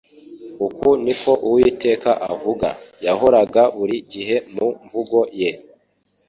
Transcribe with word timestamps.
Uku 0.65 0.87
niko 1.03 1.31
Uwiteka 1.47 2.11
avuga,'' 2.31 2.77
yahoraga 3.05 3.61
buri 3.77 3.97
gihe 4.11 4.35
mu 4.53 4.67
mvugo 4.83 5.19
ye 5.39 5.51